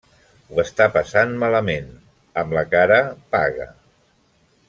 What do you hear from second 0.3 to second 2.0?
Ho està passant malament.